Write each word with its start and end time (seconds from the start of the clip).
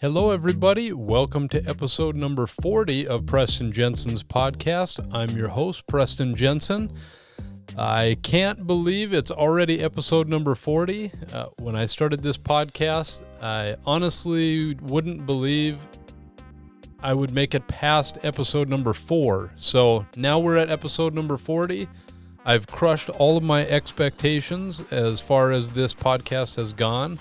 Hello, 0.00 0.30
everybody. 0.30 0.94
Welcome 0.94 1.46
to 1.50 1.62
episode 1.68 2.16
number 2.16 2.46
40 2.46 3.06
of 3.06 3.26
Preston 3.26 3.70
Jensen's 3.70 4.22
podcast. 4.24 5.06
I'm 5.12 5.36
your 5.36 5.48
host, 5.48 5.86
Preston 5.86 6.34
Jensen. 6.34 6.90
I 7.76 8.16
can't 8.22 8.66
believe 8.66 9.12
it's 9.12 9.30
already 9.30 9.82
episode 9.82 10.26
number 10.26 10.54
40. 10.54 11.12
Uh, 11.34 11.48
when 11.58 11.76
I 11.76 11.84
started 11.84 12.22
this 12.22 12.38
podcast, 12.38 13.24
I 13.42 13.76
honestly 13.84 14.74
wouldn't 14.76 15.26
believe 15.26 15.86
I 17.02 17.12
would 17.12 17.34
make 17.34 17.54
it 17.54 17.68
past 17.68 18.16
episode 18.22 18.70
number 18.70 18.94
four. 18.94 19.52
So 19.56 20.06
now 20.16 20.38
we're 20.38 20.56
at 20.56 20.70
episode 20.70 21.12
number 21.12 21.36
40. 21.36 21.86
I've 22.46 22.66
crushed 22.66 23.10
all 23.10 23.36
of 23.36 23.42
my 23.42 23.66
expectations 23.66 24.80
as 24.90 25.20
far 25.20 25.50
as 25.50 25.72
this 25.72 25.92
podcast 25.92 26.56
has 26.56 26.72
gone. 26.72 27.20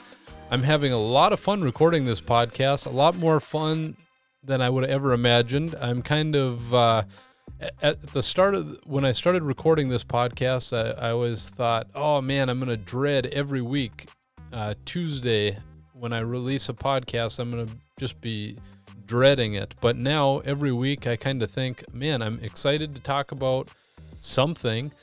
I'm 0.52 0.64
having 0.64 0.92
a 0.92 0.98
lot 0.98 1.32
of 1.32 1.40
fun 1.40 1.62
recording 1.62 2.06
this 2.06 2.22
podcast, 2.22 2.88
a 2.88 2.90
lot 2.90 3.16
more 3.16 3.40
fun 3.40 3.96
than 4.44 4.64
I 4.64 4.70
would 4.70 4.84
have 4.84 4.92
ever 4.92 5.14
imagined. 5.14 5.76
I'm 5.80 6.02
kind 6.02 6.36
of 6.36 6.74
uh, 6.74 7.04
at 7.84 8.02
the 8.14 8.24
start 8.24 8.56
of 8.56 8.80
when 8.86 9.06
I 9.06 9.12
started 9.12 9.44
recording 9.44 9.90
this 9.90 10.04
podcast, 10.04 10.76
I, 10.76 11.10
I 11.10 11.12
always 11.12 11.50
thought, 11.50 11.86
oh 11.94 12.20
man, 12.22 12.50
I'm 12.50 12.58
going 12.58 12.70
to 12.70 12.78
dread 12.78 13.28
every 13.28 13.62
week 13.62 14.08
uh, 14.52 14.74
Tuesday 14.86 15.56
when 15.94 16.14
I 16.14 16.20
release 16.20 16.68
a 16.68 16.74
podcast. 16.74 17.38
I'm 17.38 17.52
going 17.52 17.68
to 17.68 17.74
just 18.00 18.20
be 18.20 18.58
dreading 19.06 19.54
it. 19.54 19.76
But 19.82 19.98
now 19.98 20.40
every 20.40 20.72
week, 20.72 21.06
I 21.06 21.16
kind 21.16 21.44
of 21.44 21.52
think, 21.52 21.84
man, 21.94 22.24
I'm 22.24 22.40
excited 22.42 22.96
to 22.96 23.02
talk 23.02 23.32
about 23.32 23.70
something 24.22 24.94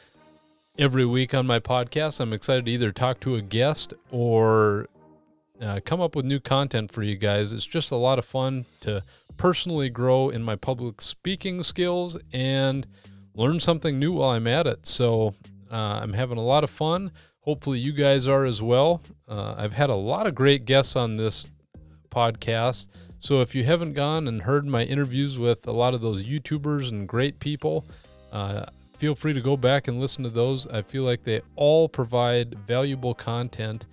every 0.76 1.04
week 1.04 1.34
on 1.34 1.46
my 1.46 1.60
podcast. 1.60 2.18
I'm 2.18 2.32
excited 2.32 2.66
to 2.66 2.72
either 2.72 2.90
talk 2.90 3.20
to 3.20 3.36
a 3.36 3.42
guest 3.42 3.94
or 4.10 4.88
uh, 5.60 5.80
come 5.84 6.00
up 6.00 6.16
with 6.16 6.24
new 6.24 6.40
content 6.40 6.92
for 6.92 7.02
you 7.02 7.16
guys. 7.16 7.52
It's 7.52 7.66
just 7.66 7.90
a 7.90 7.96
lot 7.96 8.18
of 8.18 8.24
fun 8.24 8.66
to 8.80 9.02
personally 9.36 9.88
grow 9.88 10.28
in 10.28 10.42
my 10.42 10.56
public 10.56 11.00
speaking 11.00 11.62
skills 11.62 12.18
and 12.32 12.86
learn 13.34 13.60
something 13.60 13.98
new 13.98 14.12
while 14.12 14.30
I'm 14.30 14.46
at 14.46 14.66
it. 14.66 14.86
So 14.86 15.34
uh, 15.70 16.00
I'm 16.02 16.12
having 16.12 16.38
a 16.38 16.42
lot 16.42 16.64
of 16.64 16.70
fun. 16.70 17.12
Hopefully, 17.40 17.78
you 17.78 17.92
guys 17.92 18.26
are 18.26 18.44
as 18.44 18.60
well. 18.60 19.00
Uh, 19.28 19.54
I've 19.56 19.72
had 19.72 19.90
a 19.90 19.94
lot 19.94 20.26
of 20.26 20.34
great 20.34 20.64
guests 20.64 20.96
on 20.96 21.16
this 21.16 21.46
podcast. 22.10 22.88
So 23.18 23.40
if 23.40 23.54
you 23.54 23.64
haven't 23.64 23.94
gone 23.94 24.28
and 24.28 24.42
heard 24.42 24.66
my 24.66 24.84
interviews 24.84 25.38
with 25.38 25.66
a 25.66 25.72
lot 25.72 25.94
of 25.94 26.00
those 26.00 26.24
YouTubers 26.24 26.90
and 26.90 27.08
great 27.08 27.38
people, 27.38 27.84
uh, 28.32 28.66
feel 28.98 29.14
free 29.14 29.32
to 29.32 29.40
go 29.40 29.56
back 29.56 29.88
and 29.88 30.00
listen 30.00 30.24
to 30.24 30.30
those. 30.30 30.66
I 30.66 30.82
feel 30.82 31.02
like 31.02 31.22
they 31.22 31.40
all 31.54 31.88
provide 31.88 32.58
valuable 32.66 33.14
content 33.14 33.86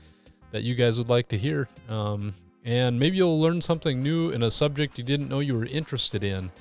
that 0.54 0.62
you 0.62 0.76
guys 0.76 1.00
would 1.00 1.09
like 1.09 1.28
to 1.28 1.38
hear. 1.38 1.68
Um, 1.90 2.36
and 2.64 2.98
maybe 2.98 3.18
you'll 3.18 3.42
learn 3.42 3.59
something 3.62 4.02
new 4.02 4.30
in 4.30 4.44
a 4.44 4.52
subject 4.52 4.98
you 4.98 5.04
didn't 5.04 5.28
know 5.28 5.40
you 5.40 5.58
were 5.58 5.66
interested 5.66 6.23
in. 6.23 6.52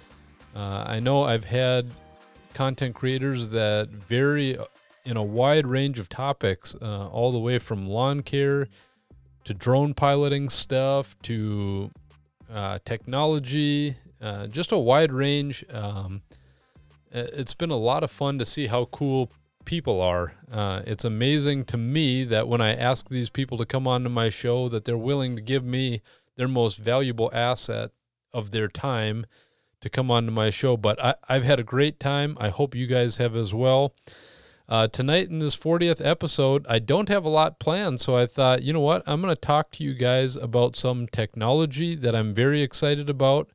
Uh, 0.57 0.84
I 0.87 0.99
know 0.99 1.23
I've 1.23 1.45
had 1.45 1.87
content 2.55 2.95
creators 2.95 3.51
that 3.51 3.91
vary 3.91 4.59
in 5.05 5.17
a 5.17 5.23
wide 5.23 5.67
range 5.67 5.99
of 5.99 6.09
topics, 6.09 6.75
uh, 6.81 7.09
all 7.09 7.33
the 7.33 7.39
way 7.39 7.59
from 7.59 7.87
lawn 7.87 8.23
care 8.23 8.67
to 9.45 9.53
drone 9.55 9.93
piloting 9.93 10.49
stuff 10.49 11.15
to 11.23 11.91
uh, 12.53 12.79
technology, 12.84 13.97
uh, 14.23 14.47
just 14.47 14.73
a 14.73 14.79
wide 14.79 15.12
range. 15.12 15.65
Um, 15.71 16.23
it's 17.11 17.53
been 17.53 17.71
a 17.71 17.77
lot 17.77 18.03
of 18.03 18.11
fun 18.11 18.39
to 18.39 18.47
see 18.47 18.69
how 18.69 18.87
cool 18.87 19.31
people 19.65 20.00
are. 20.00 20.34
Uh, 20.50 20.83
it's 20.87 21.05
amazing 21.05 21.65
to 21.67 21.77
me 21.77 22.25
that 22.25 22.49
when 22.49 22.61
I 22.61 22.75
ask 22.75 23.09
these 23.09 23.31
people 23.31 23.59
to 23.59 23.67
come 23.67 23.87
onto 23.87 24.09
my 24.09 24.28
show, 24.28 24.69
that 24.69 24.84
they're 24.84 24.97
willing 24.97 25.37
to 25.37 25.43
give 25.43 25.65
me 25.65 26.03
their 26.37 26.49
most 26.49 26.77
valuable 26.77 27.31
asset 27.33 27.91
of 28.33 28.51
their 28.51 28.69
time 28.69 29.27
to 29.81 29.91
come 29.91 30.11
onto 30.11 30.31
my 30.31 30.51
show. 30.51 30.77
But 30.77 31.03
I, 31.03 31.15
have 31.28 31.45
had 31.45 31.61
a 31.61 31.65
great 31.65 32.01
time. 32.01 32.37
I 32.41 32.49
hope 32.49 32.75
you 32.75 32.87
guys 32.87 33.19
have 33.19 33.37
as 33.37 33.53
well. 33.53 33.95
Uh, 34.69 34.87
tonight 34.89 35.28
in 35.28 35.39
this 35.39 35.56
40th 35.56 36.05
episode, 36.05 36.65
I 36.69 36.78
don't 36.78 37.09
have 37.09 37.25
a 37.25 37.28
lot 37.28 37.59
planned, 37.59 38.01
so 38.01 38.17
I 38.17 38.27
thought, 38.27 38.62
you 38.62 38.72
know 38.72 38.81
what? 38.81 39.03
I'm 39.06 39.21
going 39.21 39.34
to 39.34 39.41
talk 39.41 39.71
to 39.72 39.84
you 39.84 39.93
guys 39.93 40.37
about 40.37 40.77
some 40.77 41.09
technology 41.09 41.95
that 41.97 42.15
I'm 42.15 42.33
very 42.33 42.62
excited 42.62 43.11
about 43.11 43.51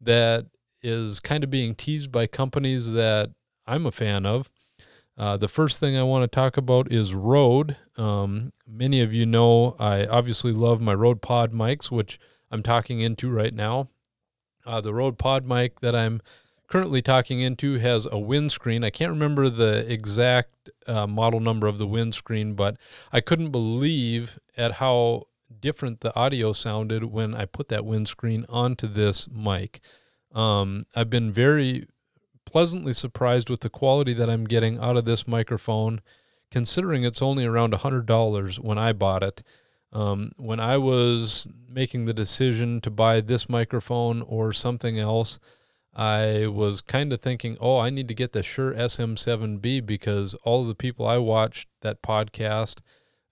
that 0.00 0.46
is 0.80 1.20
kind 1.20 1.44
of 1.44 1.50
being 1.50 1.74
teased 1.74 2.10
by 2.10 2.26
companies 2.26 2.92
that 2.92 3.30
I'm 3.66 3.86
a 3.86 3.92
fan 3.92 4.24
of. 4.24 4.50
Uh, 5.22 5.36
the 5.36 5.46
first 5.46 5.78
thing 5.78 5.96
I 5.96 6.02
want 6.02 6.24
to 6.24 6.26
talk 6.26 6.56
about 6.56 6.90
is 6.90 7.14
Rode. 7.14 7.76
Um, 7.96 8.52
many 8.66 9.00
of 9.00 9.14
you 9.14 9.24
know 9.24 9.76
I 9.78 10.04
obviously 10.04 10.50
love 10.50 10.80
my 10.80 10.94
Rode 10.94 11.22
Pod 11.22 11.52
mics, 11.52 11.92
which 11.92 12.18
I'm 12.50 12.60
talking 12.60 12.98
into 12.98 13.30
right 13.30 13.54
now. 13.54 13.88
Uh, 14.66 14.80
the 14.80 14.92
Rode 14.92 15.18
Pod 15.18 15.46
mic 15.46 15.78
that 15.78 15.94
I'm 15.94 16.22
currently 16.66 17.02
talking 17.02 17.40
into 17.40 17.78
has 17.78 18.08
a 18.10 18.18
windscreen. 18.18 18.82
I 18.82 18.90
can't 18.90 19.12
remember 19.12 19.48
the 19.48 19.86
exact 19.88 20.70
uh, 20.88 21.06
model 21.06 21.38
number 21.38 21.68
of 21.68 21.78
the 21.78 21.86
windscreen, 21.86 22.54
but 22.54 22.76
I 23.12 23.20
couldn't 23.20 23.52
believe 23.52 24.40
at 24.56 24.72
how 24.72 25.28
different 25.60 26.00
the 26.00 26.12
audio 26.16 26.52
sounded 26.52 27.04
when 27.04 27.32
I 27.32 27.44
put 27.44 27.68
that 27.68 27.84
windscreen 27.84 28.44
onto 28.48 28.88
this 28.88 29.28
mic. 29.30 29.78
Um, 30.32 30.86
I've 30.96 31.10
been 31.10 31.30
very 31.30 31.86
pleasantly 32.52 32.92
surprised 32.92 33.48
with 33.48 33.60
the 33.60 33.70
quality 33.70 34.12
that 34.12 34.28
I'm 34.28 34.44
getting 34.44 34.78
out 34.78 34.98
of 34.98 35.06
this 35.06 35.26
microphone, 35.26 36.02
considering 36.50 37.02
it's 37.02 37.22
only 37.22 37.46
around 37.46 37.72
$100 37.72 38.58
when 38.58 38.76
I 38.76 38.92
bought 38.92 39.22
it. 39.22 39.42
Um, 39.90 40.32
when 40.36 40.60
I 40.60 40.76
was 40.76 41.48
making 41.66 42.04
the 42.04 42.12
decision 42.12 42.82
to 42.82 42.90
buy 42.90 43.22
this 43.22 43.48
microphone 43.48 44.20
or 44.20 44.52
something 44.52 44.98
else, 44.98 45.38
I 45.94 46.46
was 46.46 46.82
kind 46.82 47.10
of 47.12 47.22
thinking, 47.22 47.56
oh, 47.58 47.78
I 47.78 47.88
need 47.88 48.08
to 48.08 48.14
get 48.14 48.32
the 48.32 48.42
Shure 48.42 48.74
SM7B 48.74 49.84
because 49.86 50.34
all 50.44 50.62
of 50.62 50.68
the 50.68 50.74
people 50.74 51.06
I 51.06 51.18
watched 51.18 51.68
that 51.80 52.02
podcast 52.02 52.80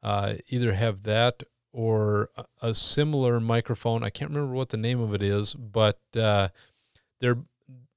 uh, 0.02 0.34
either 0.48 0.72
have 0.72 1.02
that 1.02 1.42
or 1.72 2.30
a 2.62 2.74
similar 2.74 3.38
microphone. 3.38 4.02
I 4.02 4.10
can't 4.10 4.30
remember 4.30 4.54
what 4.54 4.70
the 4.70 4.76
name 4.78 5.00
of 5.00 5.14
it 5.14 5.22
is, 5.22 5.54
but 5.54 6.00
uh, 6.16 6.48
they're 7.20 7.38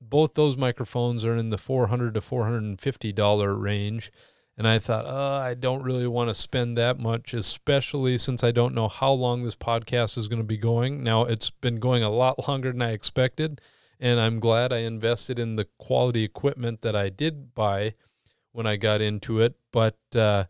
both 0.10 0.34
those 0.34 0.58
microphones 0.58 1.26
are 1.26 1.36
in 1.36 1.50
the 1.50 1.58
400 1.58 2.14
to 2.14 2.22
450 2.22 3.14
dollar 3.14 3.56
range. 3.56 4.12
And 4.56 4.68
i 4.68 4.78
thought 4.78 5.06
oh, 5.08 5.38
i 5.38 5.56
don't 5.56 5.82
really 5.82 6.06
want 6.06 6.30
to 6.30 6.34
spend 6.36 6.78
that 6.78 7.00
much 7.00 7.34
especially 7.34 8.20
since 8.20 8.44
i 8.44 8.52
don't 8.52 8.76
know 8.76 8.88
how 8.88 9.12
long 9.12 9.44
this 9.44 9.56
podcast 9.56 10.16
is 10.18 10.28
going 10.28 10.42
to 10.42 10.48
be 10.48 10.58
going. 10.58 11.04
Now 11.04 11.26
it's 11.26 11.50
been 11.50 11.80
going 11.80 12.04
a 12.04 12.10
lot 12.10 12.48
longer 12.48 12.72
than 12.72 12.82
i 12.82 12.92
expected 12.92 13.62
and 14.00 14.20
i'm 14.20 14.40
glad 14.40 14.72
i 14.72 14.80
invested 14.80 15.40
in 15.40 15.56
the 15.56 15.68
quality 15.80 16.24
equipment 16.24 16.82
that 16.82 16.96
i 16.96 17.10
did 17.10 17.56
buy 17.56 17.96
when 18.52 18.68
i 18.68 18.76
got 18.76 19.02
into 19.02 19.40
it. 19.40 19.56
But 19.72 19.98
uh, 20.16 20.46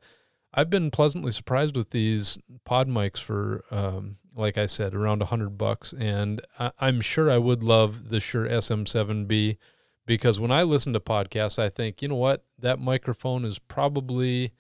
i've 0.54 0.70
been 0.70 0.92
pleasantly 0.92 1.32
surprised 1.32 1.78
with 1.78 1.92
these 1.92 2.38
pod 2.66 2.90
mics 2.90 3.20
for 3.20 3.64
um, 3.72 4.18
like 4.36 4.58
I 4.58 4.66
said, 4.66 4.96
around 4.96 5.22
a 5.22 5.26
hundred 5.26 5.58
bucks, 5.58 5.94
and 5.94 6.42
I, 6.60 6.72
am 6.82 7.02
sure 7.02 7.30
I 7.30 7.38
would 7.38 7.64
love 7.64 8.10
the 8.10 8.20
Shure 8.20 8.48
SM7B 8.48 9.58
because 10.06 10.40
when 10.40 10.52
I 10.52 10.64
listen 10.64 10.94
to 10.94 11.00
podcasts, 11.00 11.60
I 11.60 11.70
think, 11.70 12.02
you 12.02 12.08
know 12.08 12.16
what, 12.16 12.44
that 12.60 12.80
microphone 12.80 13.46
is 13.46 13.60
probably 13.60 14.52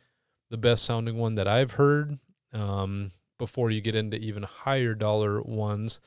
the 0.49 0.57
best 0.57 0.85
sounding 0.85 1.17
one 1.17 1.35
that 1.35 1.47
I've 1.47 1.73
heard. 1.73 2.19
Um, 2.53 3.11
before 3.39 3.71
you 3.71 3.81
get 3.81 3.95
into 3.95 4.17
even 4.17 4.43
higher 4.43 4.93
dollar 4.93 5.41
ones, 5.41 5.99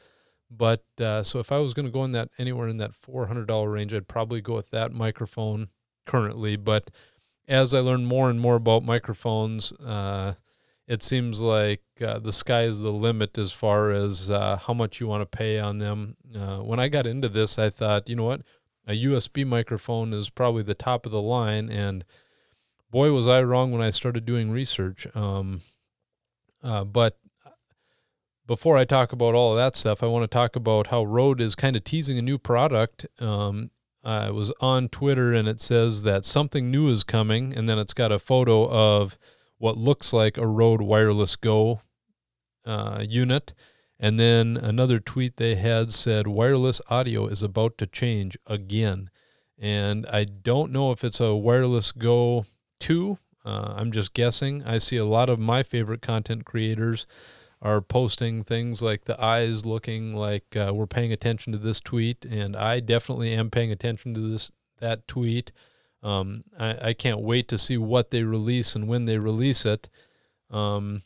but 0.50 0.84
uh, 1.00 1.22
so 1.22 1.38
if 1.38 1.50
I 1.50 1.58
was 1.58 1.74
going 1.74 1.86
to 1.86 1.92
go 1.92 2.04
in 2.04 2.12
that 2.12 2.30
anywhere 2.38 2.68
in 2.68 2.78
that 2.78 2.94
four 2.94 3.26
hundred 3.26 3.46
dollar 3.46 3.70
range, 3.70 3.92
I'd 3.92 4.08
probably 4.08 4.40
go 4.40 4.54
with 4.54 4.70
that 4.70 4.92
microphone 4.92 5.68
currently. 6.06 6.56
But 6.56 6.90
as 7.48 7.74
I 7.74 7.80
learn 7.80 8.06
more 8.06 8.30
and 8.30 8.40
more 8.40 8.56
about 8.56 8.84
microphones, 8.84 9.72
uh, 9.72 10.34
it 10.88 11.02
seems 11.02 11.40
like 11.40 11.82
uh, 12.00 12.18
the 12.18 12.32
sky 12.32 12.62
is 12.62 12.80
the 12.80 12.92
limit 12.92 13.36
as 13.38 13.52
far 13.52 13.90
as 13.90 14.30
uh, 14.30 14.56
how 14.56 14.72
much 14.72 15.00
you 15.00 15.06
want 15.06 15.22
to 15.22 15.36
pay 15.38 15.58
on 15.58 15.78
them. 15.78 16.16
Uh, 16.34 16.58
when 16.58 16.78
I 16.78 16.88
got 16.88 17.06
into 17.06 17.28
this, 17.28 17.58
I 17.58 17.70
thought, 17.70 18.08
you 18.08 18.14
know 18.14 18.24
what, 18.24 18.42
a 18.86 19.04
USB 19.04 19.44
microphone 19.44 20.12
is 20.12 20.30
probably 20.30 20.62
the 20.62 20.74
top 20.74 21.04
of 21.04 21.12
the 21.12 21.20
line, 21.20 21.70
and 21.70 22.04
boy, 22.90 23.12
was 23.12 23.26
I 23.26 23.42
wrong 23.42 23.72
when 23.72 23.82
I 23.82 23.90
started 23.90 24.24
doing 24.24 24.52
research. 24.52 25.08
Um, 25.16 25.62
uh, 26.62 26.84
but 26.84 27.18
before 28.46 28.76
I 28.76 28.84
talk 28.84 29.12
about 29.12 29.34
all 29.34 29.52
of 29.52 29.56
that 29.56 29.76
stuff, 29.76 30.04
I 30.04 30.06
want 30.06 30.22
to 30.22 30.32
talk 30.32 30.54
about 30.54 30.88
how 30.88 31.02
Rode 31.04 31.40
is 31.40 31.56
kind 31.56 31.74
of 31.74 31.82
teasing 31.82 32.16
a 32.16 32.22
new 32.22 32.38
product. 32.38 33.06
Um, 33.20 33.70
I 34.04 34.30
was 34.30 34.52
on 34.60 34.88
Twitter 34.88 35.32
and 35.32 35.48
it 35.48 35.60
says 35.60 36.04
that 36.04 36.24
something 36.24 36.70
new 36.70 36.88
is 36.88 37.02
coming, 37.02 37.52
and 37.52 37.68
then 37.68 37.76
it's 37.76 37.94
got 37.94 38.12
a 38.12 38.20
photo 38.20 38.70
of 38.70 39.18
what 39.58 39.76
looks 39.76 40.12
like 40.12 40.36
a 40.36 40.46
Rode 40.46 40.82
Wireless 40.82 41.36
Go 41.36 41.80
uh, 42.64 43.04
unit. 43.06 43.54
And 43.98 44.20
then 44.20 44.56
another 44.56 44.98
tweet 44.98 45.36
they 45.36 45.54
had 45.54 45.92
said 45.92 46.26
wireless 46.26 46.82
audio 46.88 47.26
is 47.26 47.42
about 47.42 47.78
to 47.78 47.86
change 47.86 48.36
again. 48.46 49.10
And 49.58 50.04
I 50.06 50.24
don't 50.24 50.70
know 50.70 50.92
if 50.92 51.02
it's 51.02 51.20
a 51.20 51.34
Wireless 51.34 51.92
Go 51.92 52.44
2. 52.80 53.18
Uh, 53.44 53.74
I'm 53.76 53.92
just 53.92 54.12
guessing. 54.12 54.62
I 54.64 54.78
see 54.78 54.96
a 54.96 55.04
lot 55.04 55.30
of 55.30 55.38
my 55.38 55.62
favorite 55.62 56.02
content 56.02 56.44
creators 56.44 57.06
are 57.62 57.80
posting 57.80 58.44
things 58.44 58.82
like 58.82 59.04
the 59.04 59.22
eyes 59.22 59.64
looking 59.64 60.14
like 60.14 60.56
uh, 60.56 60.72
we're 60.74 60.86
paying 60.86 61.12
attention 61.12 61.52
to 61.52 61.58
this 61.58 61.80
tweet, 61.80 62.24
and 62.24 62.54
I 62.54 62.80
definitely 62.80 63.32
am 63.32 63.50
paying 63.50 63.72
attention 63.72 64.12
to 64.14 64.20
this 64.20 64.52
that 64.78 65.08
tweet. 65.08 65.52
Um, 66.02 66.44
I, 66.58 66.88
I, 66.88 66.92
can't 66.92 67.20
wait 67.20 67.48
to 67.48 67.58
see 67.58 67.76
what 67.78 68.10
they 68.10 68.22
release 68.22 68.76
and 68.76 68.86
when 68.86 69.06
they 69.06 69.18
release 69.18 69.64
it. 69.64 69.88
Um, 70.50 71.02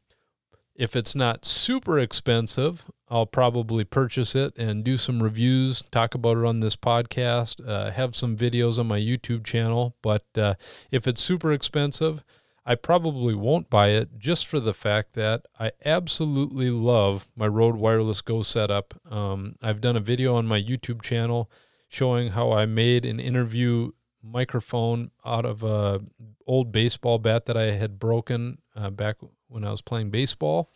if 0.74 0.96
it's 0.96 1.14
not 1.14 1.44
super 1.44 1.98
expensive, 1.98 2.90
I'll 3.08 3.26
probably 3.26 3.84
purchase 3.84 4.34
it 4.34 4.56
and 4.58 4.84
do 4.84 4.96
some 4.96 5.22
reviews, 5.22 5.82
talk 5.90 6.14
about 6.14 6.38
it 6.38 6.44
on 6.44 6.60
this 6.60 6.76
podcast, 6.76 7.66
uh, 7.66 7.90
have 7.90 8.16
some 8.16 8.36
videos 8.36 8.78
on 8.78 8.88
my 8.88 8.98
YouTube 8.98 9.44
channel. 9.44 9.94
But 10.02 10.26
uh, 10.36 10.54
if 10.90 11.06
it's 11.06 11.22
super 11.22 11.52
expensive, 11.52 12.24
I 12.64 12.76
probably 12.76 13.34
won't 13.34 13.68
buy 13.68 13.88
it 13.88 14.18
just 14.18 14.46
for 14.46 14.60
the 14.60 14.74
fact 14.74 15.14
that 15.14 15.46
I 15.58 15.72
absolutely 15.84 16.70
love 16.70 17.28
my 17.34 17.46
Rode 17.46 17.76
Wireless 17.76 18.20
Go 18.20 18.42
setup. 18.42 18.94
Um, 19.10 19.56
I've 19.60 19.80
done 19.80 19.96
a 19.96 20.00
video 20.00 20.36
on 20.36 20.46
my 20.46 20.62
YouTube 20.62 21.02
channel 21.02 21.50
showing 21.88 22.30
how 22.30 22.52
I 22.52 22.66
made 22.66 23.04
an 23.04 23.18
interview 23.18 23.90
microphone 24.22 25.10
out 25.24 25.44
of 25.44 25.62
a 25.62 26.00
old 26.46 26.72
baseball 26.72 27.18
bat 27.18 27.46
that 27.46 27.56
I 27.56 27.72
had 27.72 27.98
broken 27.98 28.58
uh, 28.76 28.90
back 28.90 29.16
when 29.48 29.64
I 29.64 29.70
was 29.70 29.82
playing 29.82 30.10
baseball. 30.10 30.70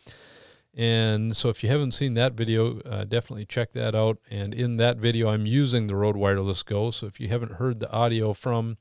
And 0.77 1.35
so 1.35 1.47
if 1.49 1.63
you 1.63 1.69
haven't 1.69 1.93
seen 1.93 2.15
that 2.15 2.33
video, 2.33 2.79
uh, 2.81 3.05
definitely 3.05 3.45
check 3.45 3.71
that 3.73 3.95
out. 3.95 4.17
And 4.29 4.53
in 4.53 4.75
that 4.77 4.97
video, 4.97 5.29
I'm 5.29 5.45
using 5.45 5.87
the 5.87 5.95
Rode 5.95 6.17
Wireless 6.17 6.63
Go. 6.63 6.91
So 6.91 7.07
if 7.07 7.19
you 7.19 7.29
haven't 7.29 7.53
heard 7.53 7.79
the 7.79 7.91
audio 7.91 8.33
from 8.33 8.77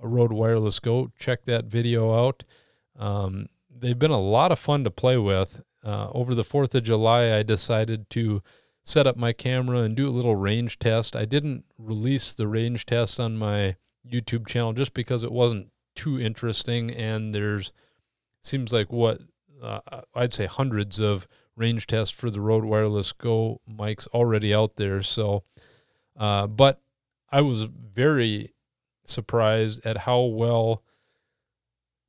a 0.00 0.06
Rode 0.06 0.32
Wireless 0.32 0.78
Go, 0.78 1.10
check 1.18 1.44
that 1.46 1.64
video 1.64 2.14
out. 2.26 2.44
Um, 2.96 3.48
they've 3.68 3.98
been 3.98 4.12
a 4.12 4.20
lot 4.20 4.52
of 4.52 4.60
fun 4.60 4.84
to 4.84 4.90
play 4.90 5.18
with. 5.18 5.62
Uh, 5.84 6.08
over 6.12 6.34
the 6.34 6.44
4th 6.44 6.74
of 6.76 6.84
July, 6.84 7.36
I 7.36 7.42
decided 7.42 8.08
to 8.10 8.40
set 8.84 9.06
up 9.06 9.16
my 9.16 9.32
camera 9.32 9.78
and 9.78 9.96
do 9.96 10.08
a 10.08 10.10
little 10.10 10.36
range 10.36 10.78
test. 10.78 11.16
I 11.16 11.24
didn't 11.24 11.64
release 11.78 12.32
the 12.32 12.46
range 12.46 12.86
test 12.86 13.18
on 13.18 13.36
my 13.36 13.76
YouTube 14.08 14.46
channel 14.46 14.72
just 14.72 14.94
because 14.94 15.22
it 15.22 15.32
wasn't 15.32 15.70
too 15.94 16.18
interesting 16.20 16.90
and 16.90 17.34
there's 17.34 17.72
seems 18.42 18.72
like 18.72 18.92
what 18.92 19.20
uh, 19.62 20.02
I'd 20.14 20.34
say 20.34 20.46
hundreds 20.46 21.00
of 21.00 21.26
range 21.56 21.86
tests 21.86 22.14
for 22.14 22.30
the 22.30 22.40
Rode 22.40 22.64
Wireless 22.64 23.12
Go 23.12 23.60
mics 23.70 24.06
already 24.08 24.52
out 24.52 24.76
there. 24.76 25.02
So, 25.02 25.44
uh, 26.16 26.46
but 26.46 26.80
I 27.30 27.40
was 27.40 27.64
very 27.64 28.52
surprised 29.04 29.84
at 29.86 29.98
how 29.98 30.20
well 30.22 30.82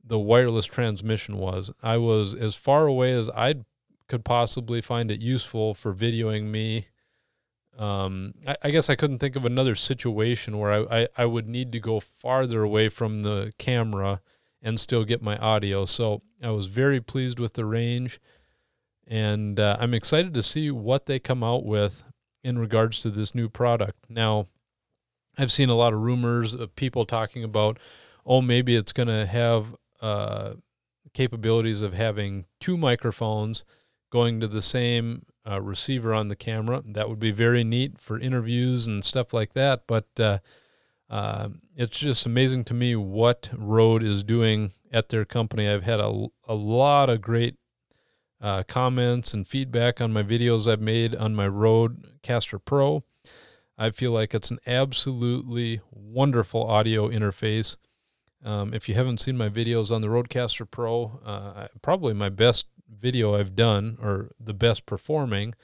the 0.03 0.19
wireless 0.19 0.65
transmission 0.65 1.37
was. 1.37 1.71
I 1.81 1.97
was 1.97 2.35
as 2.35 2.55
far 2.55 2.85
away 2.85 3.11
as 3.11 3.29
I 3.29 3.55
could 4.07 4.23
possibly 4.23 4.81
find 4.81 5.09
it 5.09 5.19
useful 5.19 5.73
for 5.73 5.93
videoing 5.93 6.45
me. 6.45 6.87
Um, 7.77 8.33
I, 8.47 8.57
I, 8.63 8.71
guess 8.71 8.89
I 8.89 8.95
couldn't 8.95 9.19
think 9.19 9.35
of 9.35 9.45
another 9.45 9.75
situation 9.75 10.57
where 10.57 10.71
I, 10.71 11.01
I, 11.01 11.07
I 11.17 11.25
would 11.25 11.47
need 11.47 11.73
to 11.73 11.79
go 11.79 11.99
farther 11.99 12.63
away 12.63 12.87
from 12.87 13.23
the 13.23 13.53
camera 13.57 14.21
and 14.61 14.79
still 14.79 15.03
get 15.03 15.21
my 15.21 15.37
audio. 15.37 15.83
So 15.85 16.21
I 16.41 16.51
was 16.51 16.67
very 16.67 17.01
pleased 17.01 17.39
with 17.39 17.53
the 17.53 17.65
range, 17.65 18.19
and 19.05 19.59
uh, 19.59 19.77
I'm 19.79 19.93
excited 19.93 20.33
to 20.35 20.43
see 20.43 20.71
what 20.71 21.05
they 21.05 21.19
come 21.19 21.43
out 21.43 21.65
with 21.65 22.03
in 22.43 22.57
regards 22.59 22.99
to 23.01 23.09
this 23.09 23.35
new 23.35 23.49
product. 23.49 24.05
Now, 24.09 24.47
I've 25.37 25.51
seen 25.51 25.69
a 25.69 25.75
lot 25.75 25.93
of 25.93 26.01
rumors 26.01 26.53
of 26.53 26.75
people 26.75 27.05
talking 27.05 27.43
about, 27.43 27.77
oh, 28.25 28.41
maybe 28.41 28.75
it's 28.75 28.93
going 28.93 29.09
to 29.09 29.25
have 29.25 29.75
uh, 30.01 30.53
capabilities 31.13 31.81
of 31.81 31.93
having 31.93 32.45
two 32.59 32.77
microphones 32.77 33.65
going 34.11 34.39
to 34.39 34.47
the 34.47 34.61
same 34.61 35.25
uh, 35.49 35.61
receiver 35.61 36.13
on 36.13 36.27
the 36.27 36.35
camera. 36.35 36.83
That 36.85 37.09
would 37.09 37.19
be 37.19 37.31
very 37.31 37.63
neat 37.63 37.99
for 37.99 38.19
interviews 38.19 38.87
and 38.87 39.03
stuff 39.03 39.33
like 39.33 39.53
that. 39.53 39.83
But 39.87 40.07
uh, 40.19 40.39
uh, 41.09 41.49
it's 41.75 41.97
just 41.97 42.25
amazing 42.25 42.63
to 42.65 42.73
me 42.73 42.95
what 42.95 43.49
Rode 43.55 44.03
is 44.03 44.23
doing 44.23 44.71
at 44.91 45.09
their 45.09 45.25
company. 45.25 45.67
I've 45.67 45.83
had 45.83 45.99
a, 45.99 46.27
a 46.47 46.55
lot 46.55 47.09
of 47.09 47.21
great 47.21 47.55
uh, 48.41 48.63
comments 48.63 49.33
and 49.33 49.47
feedback 49.47 50.01
on 50.01 50.13
my 50.13 50.23
videos 50.23 50.71
I've 50.71 50.81
made 50.81 51.15
on 51.15 51.35
my 51.35 51.47
Rodecaster 51.47 52.59
Pro. 52.63 53.03
I 53.77 53.89
feel 53.89 54.11
like 54.11 54.33
it's 54.33 54.51
an 54.51 54.59
absolutely 54.65 55.81
wonderful 55.91 56.63
audio 56.63 57.09
interface. 57.09 57.77
Um, 58.43 58.73
if 58.73 58.87
you 58.87 58.95
haven't 58.95 59.21
seen 59.21 59.37
my 59.37 59.49
videos 59.49 59.91
on 59.91 60.01
the 60.01 60.07
Rodecaster 60.07 60.69
Pro, 60.69 61.19
uh, 61.25 61.67
probably 61.81 62.13
my 62.13 62.29
best 62.29 62.67
video 62.89 63.35
I've 63.35 63.55
done, 63.55 63.97
or 64.01 64.31
the 64.39 64.53
best 64.53 64.85
performing, 64.85 65.55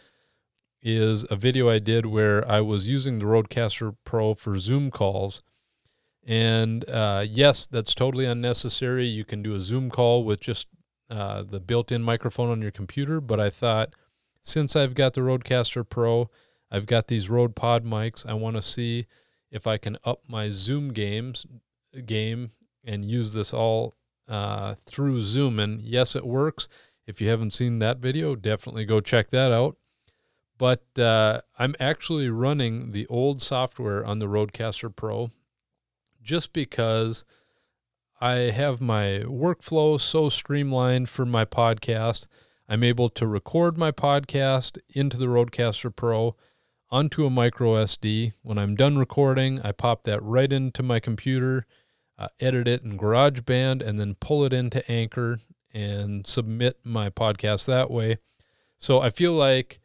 is 0.81 1.25
a 1.29 1.35
video 1.35 1.69
I 1.69 1.79
did 1.79 2.05
where 2.05 2.47
I 2.49 2.61
was 2.61 2.89
using 2.89 3.19
the 3.19 3.25
Rodecaster 3.25 3.95
Pro 4.03 4.33
for 4.33 4.57
Zoom 4.57 4.89
calls. 4.91 5.43
And 6.25 6.87
uh, 6.89 7.25
yes, 7.27 7.65
that's 7.65 7.93
totally 7.95 8.25
unnecessary. 8.25 9.05
You 9.05 9.23
can 9.23 9.41
do 9.41 9.55
a 9.55 9.61
Zoom 9.61 9.89
call 9.89 10.23
with 10.23 10.39
just 10.39 10.67
uh, 11.09 11.43
the 11.43 11.59
built 11.59 11.91
in 11.91 12.03
microphone 12.03 12.49
on 12.49 12.61
your 12.61 12.71
computer. 12.71 13.21
But 13.21 13.39
I 13.39 13.49
thought, 13.49 13.93
since 14.41 14.75
I've 14.75 14.95
got 14.95 15.13
the 15.13 15.21
Rodecaster 15.21 15.87
Pro, 15.87 16.29
I've 16.71 16.85
got 16.85 17.07
these 17.07 17.29
Rode 17.29 17.55
Pod 17.55 17.85
mics. 17.85 18.25
I 18.25 18.33
want 18.33 18.55
to 18.55 18.61
see 18.61 19.07
if 19.51 19.67
I 19.67 19.77
can 19.77 19.97
up 20.03 20.21
my 20.27 20.49
Zoom 20.49 20.93
games 20.93 21.45
game 22.05 22.51
and 22.83 23.03
use 23.05 23.33
this 23.33 23.53
all 23.53 23.93
uh, 24.27 24.75
through 24.75 25.21
Zoom. 25.21 25.59
And 25.59 25.81
yes, 25.81 26.15
it 26.15 26.25
works. 26.25 26.67
If 27.05 27.19
you 27.19 27.29
haven't 27.29 27.53
seen 27.53 27.79
that 27.79 27.97
video, 27.97 28.35
definitely 28.35 28.85
go 28.85 29.01
check 29.01 29.29
that 29.31 29.51
out. 29.51 29.77
But 30.57 30.83
uh, 30.99 31.41
I'm 31.57 31.75
actually 31.79 32.29
running 32.29 32.91
the 32.91 33.07
old 33.07 33.41
software 33.41 34.05
on 34.05 34.19
the 34.19 34.27
Rodecaster 34.27 34.95
Pro 34.95 35.31
just 36.21 36.53
because 36.53 37.25
I 38.19 38.33
have 38.51 38.79
my 38.79 39.23
workflow 39.25 39.99
so 39.99 40.29
streamlined 40.29 41.09
for 41.09 41.25
my 41.25 41.45
podcast. 41.45 42.27
I'm 42.69 42.83
able 42.83 43.09
to 43.09 43.25
record 43.25 43.77
my 43.77 43.91
podcast 43.91 44.77
into 44.89 45.17
the 45.17 45.25
Rodecaster 45.25 45.93
Pro 45.95 46.35
onto 46.91 47.25
a 47.25 47.31
micro 47.31 47.73
SD. 47.73 48.33
When 48.43 48.59
I'm 48.59 48.75
done 48.75 48.99
recording, 48.99 49.59
I 49.61 49.71
pop 49.71 50.03
that 50.03 50.21
right 50.21 50.53
into 50.53 50.83
my 50.83 50.99
computer, 50.99 51.65
uh, 52.19 52.27
edit 52.39 52.67
it 52.67 52.83
in 52.83 52.99
GarageBand, 52.99 53.81
and 53.81 53.99
then 53.99 54.15
pull 54.19 54.45
it 54.45 54.53
into 54.53 54.89
Anchor 54.91 55.39
and 55.73 56.25
submit 56.25 56.79
my 56.83 57.09
podcast 57.09 57.65
that 57.65 57.89
way. 57.89 58.17
So 58.77 58.99
I 58.99 59.09
feel 59.09 59.33
like 59.33 59.79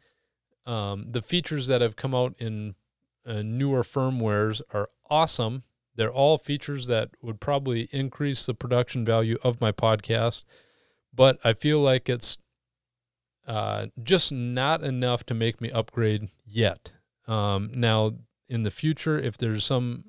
um, 0.65 1.11
the 1.11 1.21
features 1.21 1.67
that 1.67 1.81
have 1.81 1.95
come 1.95 2.13
out 2.13 2.35
in 2.39 2.75
uh, 3.25 3.41
newer 3.43 3.83
firmwares 3.83 4.61
are 4.73 4.89
awesome. 5.09 5.63
They're 5.95 6.11
all 6.11 6.37
features 6.37 6.87
that 6.87 7.09
would 7.21 7.39
probably 7.39 7.89
increase 7.91 8.45
the 8.45 8.53
production 8.53 9.05
value 9.05 9.37
of 9.43 9.61
my 9.61 9.71
podcast, 9.71 10.43
but 11.13 11.39
I 11.43 11.53
feel 11.53 11.79
like 11.79 12.09
it's 12.09 12.37
uh, 13.47 13.87
just 14.03 14.31
not 14.31 14.83
enough 14.83 15.25
to 15.25 15.33
make 15.33 15.61
me 15.61 15.71
upgrade 15.71 16.29
yet. 16.45 16.91
Um, 17.27 17.71
now, 17.73 18.13
in 18.47 18.63
the 18.63 18.71
future, 18.71 19.17
if 19.17 19.37
there's 19.37 19.65
some 19.65 20.03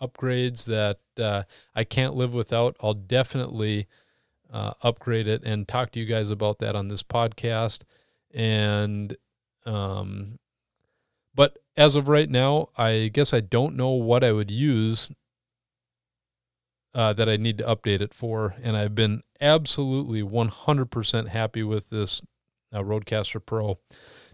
upgrades 0.00 0.64
that 0.66 0.98
uh, 1.22 1.44
I 1.74 1.84
can't 1.84 2.14
live 2.14 2.34
without, 2.34 2.76
I'll 2.82 2.94
definitely 2.94 3.86
uh, 4.52 4.74
upgrade 4.82 5.26
it 5.26 5.42
and 5.44 5.66
talk 5.66 5.90
to 5.92 6.00
you 6.00 6.06
guys 6.06 6.30
about 6.30 6.58
that 6.58 6.76
on 6.76 6.88
this 6.88 7.02
podcast. 7.02 7.82
And, 8.32 9.16
um, 9.66 10.38
but 11.34 11.58
as 11.76 11.96
of 11.96 12.08
right 12.08 12.28
now, 12.28 12.68
I 12.76 13.10
guess 13.12 13.32
I 13.32 13.40
don't 13.40 13.76
know 13.76 13.90
what 13.90 14.22
I 14.22 14.32
would 14.32 14.50
use 14.50 15.10
uh, 16.94 17.12
that 17.14 17.28
I 17.28 17.36
need 17.36 17.58
to 17.58 17.64
update 17.64 18.02
it 18.02 18.12
for. 18.12 18.54
And 18.62 18.76
I've 18.76 18.94
been 18.94 19.22
absolutely 19.40 20.22
100% 20.22 21.28
happy 21.28 21.62
with 21.62 21.88
this 21.88 22.20
uh, 22.72 22.82
Rodecaster 22.82 23.44
Pro. 23.44 23.78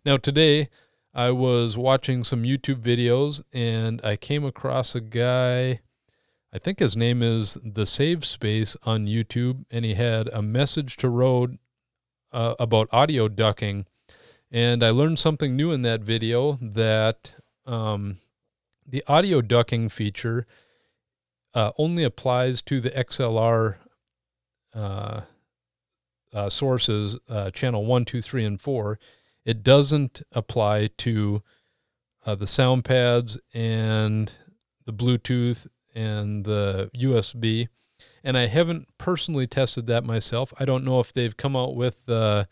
Now, 0.05 0.17
today, 0.17 0.69
I 1.15 1.31
was 1.31 1.77
watching 1.77 2.25
some 2.25 2.43
YouTube 2.43 2.83
videos 2.83 3.43
and 3.53 4.01
I 4.05 4.17
came 4.17 4.45
across 4.45 4.95
a 4.95 5.01
guy. 5.01 5.81
I 6.51 6.59
think 6.59 6.79
his 6.79 6.97
name 6.97 7.23
is 7.23 7.59
The 7.63 7.85
Save 7.85 8.25
Space 8.25 8.75
on 8.85 9.07
YouTube, 9.07 9.67
and 9.71 9.85
he 9.85 9.95
had 9.95 10.29
a 10.29 10.41
message 10.41 10.97
to 10.97 11.09
Rode 11.11 11.59
uh, 12.33 12.55
about 12.59 12.89
audio 12.91 13.29
ducking. 13.29 13.85
And 14.51 14.83
I 14.83 14.89
learned 14.89 15.19
something 15.19 15.55
new 15.55 15.73
in 15.73 15.83
that 15.83 16.01
video 16.01 16.59
that 16.63 17.35
um, 17.67 18.17
the 18.87 19.05
audio 19.07 19.43
ducking 19.43 19.91
feature 19.91 20.47
uh, 21.53 21.73
only 21.77 22.03
applies 22.03 22.63
to 22.63 22.81
the 22.81 22.93
XLR 22.93 23.77
uh, 24.75 25.21
uh, 26.33 26.49
sources, 26.49 27.19
uh, 27.29 27.51
channel 27.51 27.85
1, 27.85 28.07
2, 28.07 28.23
3, 28.23 28.45
and 28.47 28.61
4. 28.61 28.99
It 29.45 29.63
doesn't 29.63 30.23
apply 30.33 30.89
to 30.99 31.43
uh, 32.25 32.37
the 32.37 32.47
sound 32.47 32.87
pads 32.87 33.39
and 33.53 34.33
the 34.87 34.95
Bluetooth 34.95 35.67
and 35.99 36.45
the 36.45 36.91
USB. 36.97 37.69
And 38.23 38.39
I 38.39 38.47
haven't 38.47 38.87
personally 38.99 39.47
tested 39.47 39.87
that 39.89 40.05
myself. 40.05 40.53
I 40.59 40.65
don't 40.65 40.85
know 40.85 41.01
if 41.01 41.13
they've 41.13 41.37
come 41.37 41.57
out 41.57 41.75
with 41.75 42.09
uh, 42.09 42.45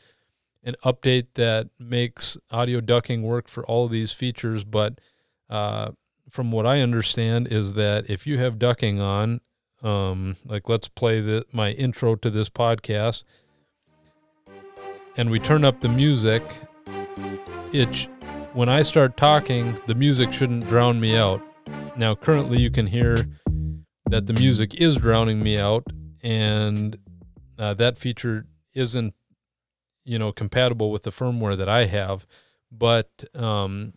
an 0.65 0.75
update 0.85 1.29
that 1.35 1.69
makes 1.79 2.37
audio 2.50 2.81
ducking 2.81 3.23
work 3.23 3.49
for 3.49 3.65
all 3.67 3.85
of 3.85 3.91
these 3.91 4.12
features. 4.12 4.65
But 4.65 5.00
uh, 5.49 5.93
from 6.29 6.50
what 6.50 6.67
I 6.67 6.81
understand, 6.81 7.49
is 7.49 7.75
that 7.75 8.11
if 8.11 8.26
you 8.26 8.38
have 8.38 8.59
ducking 8.59 9.00
on, 9.00 9.41
um, 9.83 10.37
like 10.45 10.69
let's 10.69 10.88
play 10.88 11.21
the, 11.21 11.47
my 11.53 11.71
intro 11.73 12.17
to 12.17 12.31
this 12.31 12.49
podcast, 12.49 13.23
and 15.17 15.31
we 15.31 15.38
turn 15.38 15.65
up 15.65 15.81
the 15.81 15.88
music, 15.88 16.43
it 17.73 18.09
when 18.55 18.69
I 18.69 18.83
start 18.83 19.17
talking, 19.17 19.79
the 19.87 19.95
music 19.95 20.33
shouldn't 20.33 20.67
drown 20.69 20.99
me 20.99 21.15
out. 21.15 21.46
Now, 21.96 22.14
currently, 22.14 22.61
you 22.61 22.70
can 22.70 22.87
hear 22.87 23.16
that 24.11 24.26
the 24.26 24.32
music 24.32 24.75
is 24.75 24.96
drowning 24.96 25.42
me 25.42 25.58
out, 25.58 25.85
and 26.23 26.96
uh, 27.58 27.75
that 27.75 27.99
feature 27.99 28.46
isn't, 28.75 29.14
you 30.04 30.18
know, 30.18 30.32
compatible 30.32 30.90
with 30.90 31.02
the 31.02 31.11
firmware 31.11 31.56
that 31.56 31.68
I 31.68 31.87
have. 31.87 32.26
But 32.70 33.25
um, 33.35 33.94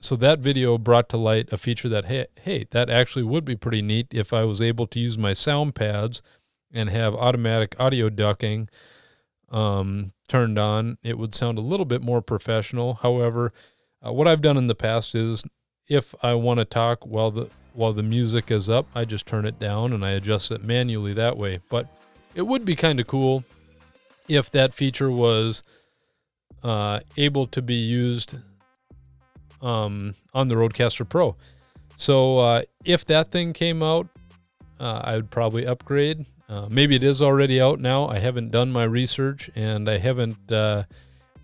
so 0.00 0.16
that 0.16 0.38
video 0.38 0.78
brought 0.78 1.08
to 1.10 1.16
light 1.16 1.52
a 1.52 1.58
feature 1.58 1.88
that 1.88 2.06
hey, 2.06 2.26
hey, 2.42 2.66
that 2.70 2.88
actually 2.88 3.24
would 3.24 3.44
be 3.44 3.56
pretty 3.56 3.82
neat 3.82 4.08
if 4.12 4.32
I 4.32 4.44
was 4.44 4.62
able 4.62 4.86
to 4.86 4.98
use 4.98 5.18
my 5.18 5.32
sound 5.32 5.74
pads 5.74 6.22
and 6.72 6.88
have 6.88 7.14
automatic 7.14 7.74
audio 7.78 8.08
ducking 8.08 8.68
um, 9.50 10.12
turned 10.28 10.58
on. 10.58 10.98
It 11.02 11.18
would 11.18 11.34
sound 11.34 11.58
a 11.58 11.62
little 11.62 11.84
bit 11.84 12.00
more 12.00 12.22
professional. 12.22 12.94
However, 12.94 13.52
uh, 14.06 14.12
what 14.12 14.28
I've 14.28 14.40
done 14.40 14.56
in 14.56 14.68
the 14.68 14.74
past 14.74 15.14
is 15.14 15.44
if 15.90 16.14
I 16.22 16.34
want 16.34 16.60
to 16.60 16.64
talk 16.64 17.04
while 17.04 17.32
the 17.32 17.50
while 17.74 17.92
the 17.92 18.02
music 18.02 18.50
is 18.50 18.70
up, 18.70 18.86
I 18.94 19.04
just 19.04 19.26
turn 19.26 19.44
it 19.44 19.58
down 19.58 19.92
and 19.92 20.04
I 20.04 20.10
adjust 20.10 20.50
it 20.50 20.64
manually 20.64 21.12
that 21.14 21.36
way. 21.36 21.60
But 21.68 21.86
it 22.34 22.42
would 22.42 22.64
be 22.64 22.74
kind 22.74 22.98
of 22.98 23.06
cool 23.06 23.44
if 24.28 24.50
that 24.52 24.72
feature 24.72 25.10
was 25.10 25.62
uh, 26.62 27.00
able 27.16 27.46
to 27.48 27.62
be 27.62 27.74
used 27.74 28.36
um, 29.62 30.14
on 30.34 30.48
the 30.48 30.54
Rodecaster 30.54 31.08
Pro. 31.08 31.36
So 31.96 32.38
uh, 32.38 32.62
if 32.84 33.04
that 33.06 33.30
thing 33.30 33.52
came 33.52 33.82
out, 33.82 34.08
uh, 34.78 35.02
I 35.04 35.16
would 35.16 35.30
probably 35.30 35.66
upgrade. 35.66 36.24
Uh, 36.48 36.66
maybe 36.68 36.96
it 36.96 37.04
is 37.04 37.22
already 37.22 37.60
out 37.60 37.78
now. 37.78 38.08
I 38.08 38.18
haven't 38.18 38.50
done 38.50 38.72
my 38.72 38.84
research 38.84 39.50
and 39.54 39.88
I 39.88 39.98
haven't 39.98 40.50
uh, 40.50 40.84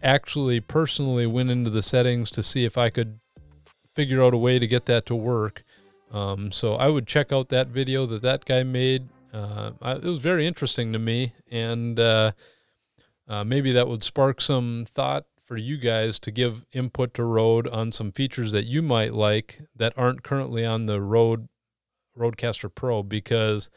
actually 0.02 0.60
personally 0.60 1.26
went 1.26 1.50
into 1.50 1.70
the 1.70 1.82
settings 1.82 2.30
to 2.32 2.42
see 2.42 2.64
if 2.64 2.76
I 2.76 2.90
could 2.90 3.20
figure 3.96 4.22
out 4.22 4.34
a 4.34 4.38
way 4.38 4.58
to 4.58 4.66
get 4.66 4.86
that 4.86 5.06
to 5.06 5.14
work. 5.16 5.64
Um, 6.12 6.52
so 6.52 6.74
I 6.74 6.88
would 6.88 7.06
check 7.06 7.32
out 7.32 7.48
that 7.48 7.68
video 7.68 8.06
that 8.06 8.22
that 8.22 8.44
guy 8.44 8.62
made. 8.62 9.08
Uh, 9.32 9.72
I, 9.82 9.92
it 9.94 10.04
was 10.04 10.20
very 10.20 10.46
interesting 10.46 10.92
to 10.92 10.98
me, 10.98 11.32
and 11.50 11.98
uh, 11.98 12.32
uh, 13.26 13.42
maybe 13.42 13.72
that 13.72 13.88
would 13.88 14.04
spark 14.04 14.40
some 14.40 14.86
thought 14.88 15.24
for 15.44 15.56
you 15.56 15.78
guys 15.78 16.18
to 16.20 16.30
give 16.30 16.66
input 16.72 17.14
to 17.14 17.24
Rode 17.24 17.66
on 17.68 17.90
some 17.90 18.12
features 18.12 18.52
that 18.52 18.66
you 18.66 18.82
might 18.82 19.14
like 19.14 19.60
that 19.74 19.94
aren't 19.96 20.22
currently 20.22 20.64
on 20.64 20.86
the 20.86 21.00
Rode 21.00 21.48
Rodecaster 22.16 22.72
Pro. 22.72 23.02
Because 23.02 23.70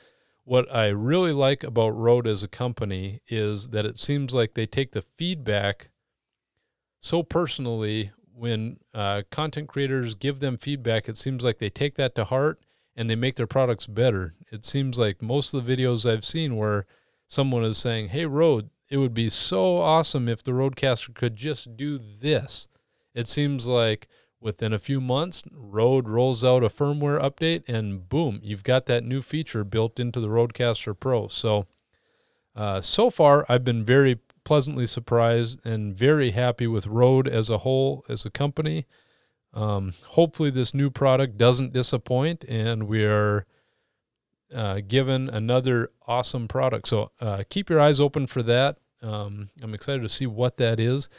what 0.43 0.73
I 0.73 0.87
really 0.87 1.31
like 1.31 1.63
about 1.63 1.89
Rode 1.89 2.27
as 2.27 2.43
a 2.43 2.47
company 2.47 3.21
is 3.27 3.69
that 3.69 3.85
it 3.85 3.99
seems 3.99 4.33
like 4.33 4.53
they 4.53 4.65
take 4.65 4.91
the 4.91 5.01
feedback 5.01 5.89
so 6.99 7.23
personally 7.23 8.11
when 8.39 8.77
uh, 8.93 9.23
content 9.29 9.67
creators 9.67 10.15
give 10.15 10.39
them 10.39 10.57
feedback, 10.57 11.09
it 11.09 11.17
seems 11.17 11.43
like 11.43 11.59
they 11.59 11.69
take 11.69 11.95
that 11.95 12.15
to 12.15 12.23
heart 12.23 12.59
and 12.95 13.09
they 13.09 13.15
make 13.15 13.35
their 13.35 13.47
products 13.47 13.85
better. 13.85 14.33
It 14.51 14.65
seems 14.65 14.97
like 14.97 15.21
most 15.21 15.53
of 15.53 15.65
the 15.65 15.75
videos 15.75 16.09
I've 16.09 16.25
seen 16.25 16.55
where 16.55 16.85
someone 17.27 17.63
is 17.63 17.77
saying, 17.77 18.09
Hey, 18.09 18.25
Rode, 18.25 18.69
it 18.89 18.97
would 18.97 19.13
be 19.13 19.29
so 19.29 19.77
awesome 19.77 20.27
if 20.29 20.43
the 20.43 20.51
Rodecaster 20.51 21.13
could 21.13 21.35
just 21.35 21.75
do 21.77 21.97
this. 21.99 22.67
It 23.13 23.27
seems 23.27 23.67
like 23.67 24.07
within 24.39 24.73
a 24.73 24.79
few 24.79 25.01
months, 25.01 25.43
Rode 25.51 26.07
rolls 26.07 26.43
out 26.43 26.63
a 26.63 26.69
firmware 26.69 27.21
update 27.21 27.67
and 27.67 28.07
boom, 28.07 28.39
you've 28.41 28.63
got 28.63 28.85
that 28.85 29.03
new 29.03 29.21
feature 29.21 29.63
built 29.63 29.99
into 29.99 30.19
the 30.19 30.29
Rodecaster 30.29 30.97
Pro. 30.97 31.27
So, 31.27 31.67
uh, 32.55 32.79
so 32.81 33.09
far, 33.09 33.45
I've 33.49 33.65
been 33.65 33.83
very 33.83 34.19
pleasantly 34.49 34.87
surprised 34.87 35.63
and 35.63 35.95
very 35.95 36.31
happy 36.31 36.65
with 36.65 36.87
Rode 36.87 37.27
as 37.27 37.51
a 37.51 37.59
whole, 37.59 38.03
as 38.09 38.25
a 38.25 38.31
company. 38.31 38.87
Um, 39.53 39.93
hopefully, 40.07 40.49
this 40.49 40.73
new 40.73 40.89
product 40.89 41.37
doesn't 41.37 41.71
disappoint, 41.71 42.45
and 42.45 42.87
we 42.87 43.05
are 43.05 43.45
uh, 44.51 44.81
given 44.87 45.29
another 45.29 45.91
awesome 46.07 46.47
product. 46.47 46.87
So 46.87 47.11
uh, 47.21 47.43
keep 47.47 47.69
your 47.69 47.79
eyes 47.79 47.99
open 47.99 48.25
for 48.25 48.41
that. 48.41 48.77
Um, 49.03 49.51
I'm 49.61 49.75
excited 49.75 50.01
to 50.01 50.09
see 50.09 50.25
what 50.25 50.57
that 50.57 50.79
is. 50.79 51.09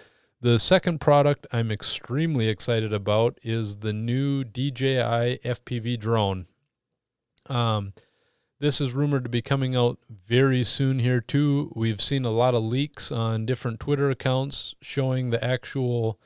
The 0.40 0.58
second 0.58 1.00
product 1.00 1.46
I'm 1.52 1.70
extremely 1.70 2.48
excited 2.48 2.92
about 2.92 3.38
is 3.44 3.76
the 3.76 3.92
new 3.92 4.42
DJI 4.42 5.38
FPV 5.44 6.00
drone. 6.00 6.48
Um, 7.46 7.92
this 8.60 8.80
is 8.80 8.92
rumored 8.92 9.24
to 9.24 9.30
be 9.30 9.40
coming 9.40 9.74
out 9.74 9.98
very 10.26 10.62
soon 10.62 10.98
here, 10.98 11.20
too. 11.20 11.72
We've 11.74 12.00
seen 12.00 12.26
a 12.26 12.30
lot 12.30 12.54
of 12.54 12.62
leaks 12.62 13.10
on 13.10 13.46
different 13.46 13.80
Twitter 13.80 14.10
accounts 14.10 14.74
showing 14.82 15.30
the 15.30 15.42
actual 15.42 16.20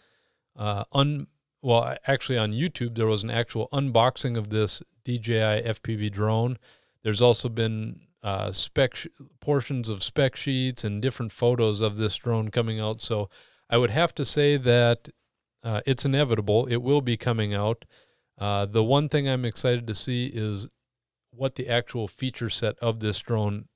uh, 0.57 0.85
un. 0.93 1.29
Well, 1.63 1.97
actually, 2.07 2.37
on 2.37 2.53
YouTube, 2.53 2.97
there 2.97 3.07
was 3.07 3.23
an 3.23 3.31
actual 3.31 3.69
unboxing 3.73 4.37
of 4.37 4.51
this 4.51 4.83
DJI 5.05 5.63
FPV 5.63 6.11
drone. 6.11 6.59
There's 7.05 7.23
also 7.23 7.49
been 7.49 8.01
uh, 8.23 8.51
spec 8.51 8.97
sh- 8.97 9.07
portions 9.39 9.89
of 9.89 10.03
spec 10.03 10.35
sheets 10.35 10.83
and 10.83 11.01
different 11.01 11.31
photos 11.31 11.81
of 11.81 11.99
this 11.99 12.17
drone 12.17 12.51
coming 12.51 12.81
out. 12.81 13.01
So 13.01 13.31
I 13.71 13.79
would 13.79 13.91
have 13.91 14.15
to 14.17 14.25
say 14.25 14.57
that 14.57 15.09
uh, 15.63 15.83
it's 15.87 16.05
inevitable. 16.05 16.67
It 16.67 16.83
will 16.83 17.01
be 17.01 17.17
coming 17.17 17.55
out. 17.55 17.85
Uh, 18.37 18.67
the 18.67 18.83
one 18.83 19.09
thing 19.09 19.29
I'm 19.29 19.45
excited 19.45 19.87
to 19.87 19.95
see 19.95 20.27
is 20.27 20.69
what 21.37 21.55
the 21.55 21.69
actual 21.69 22.09
feature 22.09 22.51
set 22.51 22.79
of 22.79 23.01
this 23.01 23.21
drone 23.21 23.69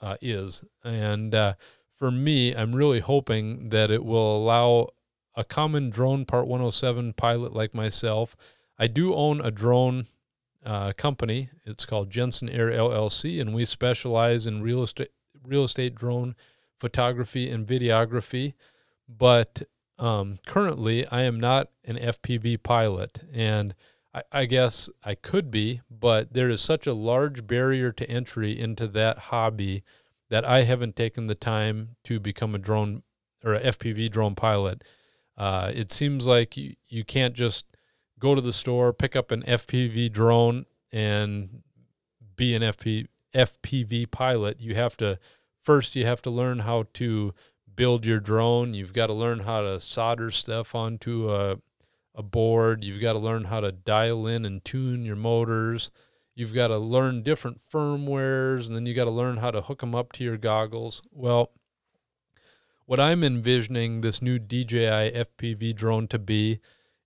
uh, 0.00 0.16
is. 0.20 0.64
And 0.84 1.34
uh, 1.34 1.54
for 1.94 2.10
me, 2.10 2.54
I'm 2.54 2.74
really 2.74 3.00
hoping 3.00 3.68
that 3.70 3.90
it 3.90 4.04
will 4.04 4.36
allow 4.36 4.88
a 5.34 5.44
common 5.44 5.90
drone 5.90 6.24
Part 6.24 6.46
107 6.46 7.14
pilot 7.14 7.54
like 7.54 7.74
myself. 7.74 8.36
I 8.78 8.86
do 8.86 9.14
own 9.14 9.40
a 9.40 9.50
drone 9.50 10.06
uh, 10.64 10.92
company. 10.96 11.50
It's 11.64 11.86
called 11.86 12.10
Jensen 12.10 12.48
Air 12.48 12.70
LLC, 12.70 13.40
and 13.40 13.54
we 13.54 13.64
specialize 13.64 14.46
in 14.46 14.62
real 14.62 14.82
estate 14.82 15.10
real 15.44 15.64
estate 15.64 15.94
drone 15.94 16.36
photography 16.78 17.50
and 17.50 17.66
videography. 17.66 18.54
But 19.08 19.62
um, 19.98 20.38
currently, 20.46 21.06
I 21.06 21.22
am 21.22 21.38
not 21.40 21.70
an 21.84 21.96
FPV 21.96 22.62
pilot, 22.62 23.22
and 23.32 23.74
I, 24.14 24.22
I 24.32 24.44
guess 24.46 24.90
I 25.04 25.14
could 25.14 25.50
be, 25.50 25.80
but 25.90 26.32
there 26.32 26.48
is 26.48 26.60
such 26.60 26.86
a 26.86 26.94
large 26.94 27.46
barrier 27.46 27.92
to 27.92 28.10
entry 28.10 28.58
into 28.58 28.86
that 28.88 29.18
hobby 29.18 29.82
that 30.30 30.44
I 30.44 30.62
haven't 30.62 30.96
taken 30.96 31.26
the 31.26 31.34
time 31.34 31.96
to 32.04 32.18
become 32.18 32.54
a 32.54 32.58
drone 32.58 33.02
or 33.44 33.54
a 33.54 33.60
FPV 33.60 34.10
drone 34.10 34.34
pilot. 34.34 34.84
Uh, 35.36 35.70
it 35.74 35.90
seems 35.90 36.26
like 36.26 36.56
you, 36.56 36.74
you 36.88 37.04
can't 37.04 37.34
just 37.34 37.66
go 38.18 38.34
to 38.34 38.40
the 38.40 38.52
store, 38.52 38.92
pick 38.92 39.16
up 39.16 39.30
an 39.30 39.42
FPV 39.42 40.12
drone, 40.12 40.66
and 40.92 41.62
be 42.36 42.54
an 42.54 42.62
FP, 42.62 43.06
FPV 43.34 44.10
pilot. 44.10 44.60
You 44.60 44.74
have 44.74 44.96
to 44.98 45.18
first 45.62 45.96
you 45.96 46.04
have 46.04 46.22
to 46.22 46.30
learn 46.30 46.60
how 46.60 46.86
to 46.94 47.34
build 47.74 48.04
your 48.06 48.20
drone. 48.20 48.74
You've 48.74 48.92
got 48.92 49.06
to 49.06 49.12
learn 49.12 49.40
how 49.40 49.62
to 49.62 49.80
solder 49.80 50.30
stuff 50.30 50.74
onto 50.74 51.30
a 51.30 51.56
a 52.14 52.22
board. 52.22 52.84
You've 52.84 53.00
got 53.00 53.14
to 53.14 53.18
learn 53.18 53.44
how 53.44 53.60
to 53.60 53.72
dial 53.72 54.26
in 54.26 54.44
and 54.44 54.64
tune 54.64 55.04
your 55.04 55.16
motors. 55.16 55.90
You've 56.34 56.54
got 56.54 56.68
to 56.68 56.78
learn 56.78 57.22
different 57.22 57.60
firmwares, 57.60 58.66
and 58.66 58.76
then 58.76 58.86
you 58.86 58.94
got 58.94 59.04
to 59.04 59.10
learn 59.10 59.38
how 59.38 59.50
to 59.50 59.62
hook 59.62 59.80
them 59.80 59.94
up 59.94 60.12
to 60.12 60.24
your 60.24 60.38
goggles. 60.38 61.02
Well, 61.10 61.50
what 62.86 62.98
I'm 62.98 63.22
envisioning 63.22 64.00
this 64.00 64.22
new 64.22 64.38
DJI 64.38 65.12
FPV 65.12 65.74
drone 65.74 66.08
to 66.08 66.18
be 66.18 66.60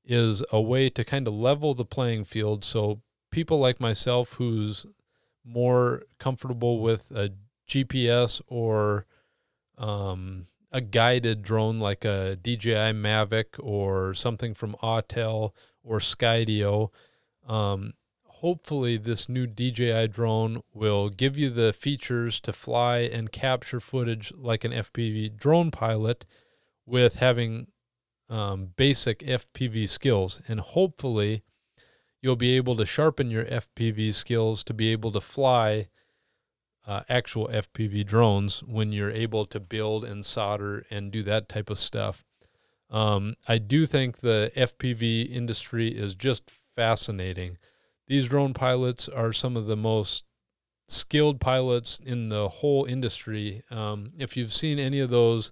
is 0.04 0.44
a 0.52 0.60
way 0.60 0.88
to 0.90 1.04
kind 1.04 1.26
of 1.26 1.34
level 1.34 1.75
the 1.75 1.84
playing 1.84 2.25
field 2.25 2.64
so 2.64 3.00
people 3.30 3.58
like 3.58 3.80
myself 3.80 4.34
who's 4.34 4.86
more 5.44 6.04
comfortable 6.18 6.80
with 6.80 7.10
a 7.10 7.32
GPS 7.68 8.40
or 8.46 9.06
um, 9.78 10.46
a 10.76 10.80
guided 10.83 11.40
drone 11.40 11.78
like 11.78 12.04
a 12.04 12.37
DJI 12.37 12.92
Mavic 12.92 13.59
or 13.59 14.12
something 14.12 14.52
from 14.52 14.76
Autel 14.83 15.52
or 15.83 16.00
Skydio. 16.00 16.90
Um, 17.49 17.95
hopefully, 18.25 18.99
this 18.99 19.26
new 19.26 19.47
DJI 19.47 20.09
drone 20.09 20.61
will 20.75 21.09
give 21.09 21.38
you 21.38 21.49
the 21.49 21.73
features 21.73 22.40
to 22.40 22.52
fly 22.52 22.99
and 22.99 23.33
capture 23.33 23.80
footage 23.80 24.35
like 24.37 24.64
an 24.64 24.73
FPV 24.73 25.35
drone 25.35 25.71
pilot 25.71 26.26
with 26.85 27.16
having 27.16 27.68
um, 28.28 28.73
basic 28.76 29.21
FPV 29.21 29.88
skills. 29.88 30.42
And 30.47 30.61
hopefully, 30.61 31.42
you'll 32.21 32.37
be 32.37 32.54
able 32.54 32.76
to 32.76 32.85
sharpen 32.85 33.30
your 33.30 33.47
FPV 33.47 34.12
skills 34.12 34.62
to 34.64 34.75
be 34.75 34.92
able 34.92 35.12
to 35.12 35.23
fly 35.23 35.88
uh, 36.86 37.02
actual 37.08 37.48
FPV 37.48 38.06
drones 38.06 38.62
when 38.62 38.92
you're 38.92 39.10
able 39.10 39.44
to 39.46 39.58
build 39.58 40.04
and 40.04 40.24
solder 40.24 40.84
and 40.90 41.10
do 41.10 41.22
that 41.24 41.48
type 41.48 41.68
of 41.68 41.78
stuff. 41.78 42.24
Um, 42.88 43.34
I 43.48 43.58
do 43.58 43.86
think 43.86 44.18
the 44.18 44.52
FPV 44.56 45.30
industry 45.30 45.88
is 45.88 46.14
just 46.14 46.50
fascinating. 46.76 47.58
These 48.06 48.28
drone 48.28 48.54
pilots 48.54 49.08
are 49.08 49.32
some 49.32 49.56
of 49.56 49.66
the 49.66 49.76
most 49.76 50.24
skilled 50.88 51.40
pilots 51.40 51.98
in 51.98 52.28
the 52.28 52.48
whole 52.48 52.84
industry. 52.84 53.62
Um, 53.70 54.12
if 54.16 54.36
you've 54.36 54.52
seen 54.52 54.78
any 54.78 55.00
of 55.00 55.10
those 55.10 55.50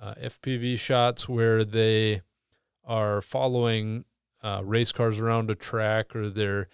uh, 0.00 0.14
FPV 0.22 0.78
shots 0.78 1.28
where 1.28 1.64
they 1.64 2.22
are 2.84 3.20
following 3.20 4.04
uh, 4.42 4.60
race 4.62 4.92
cars 4.92 5.18
around 5.18 5.50
a 5.50 5.54
track 5.56 6.14
or 6.14 6.28
they're 6.28 6.68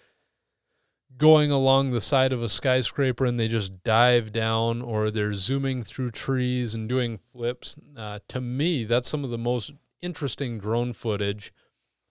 going 1.17 1.51
along 1.51 1.91
the 1.91 2.01
side 2.01 2.33
of 2.33 2.41
a 2.41 2.49
skyscraper 2.49 3.25
and 3.25 3.39
they 3.39 3.47
just 3.47 3.83
dive 3.83 4.31
down 4.31 4.81
or 4.81 5.11
they're 5.11 5.33
zooming 5.33 5.83
through 5.83 6.11
trees 6.11 6.73
and 6.73 6.89
doing 6.89 7.17
flips. 7.17 7.77
Uh, 7.95 8.19
to 8.27 8.41
me, 8.41 8.83
that's 8.83 9.09
some 9.09 9.23
of 9.23 9.29
the 9.29 9.37
most 9.37 9.71
interesting 10.01 10.57
drone 10.57 10.93
footage 10.93 11.53